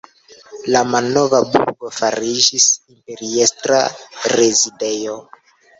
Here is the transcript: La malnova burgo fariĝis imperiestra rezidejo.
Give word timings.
La 0.75 0.79
malnova 0.93 1.41
burgo 1.51 1.93
fariĝis 1.99 2.67
imperiestra 2.97 3.87
rezidejo. 4.37 5.25